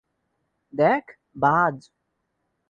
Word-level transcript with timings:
দেখ, 0.73 1.05
বাজ। 1.35 1.77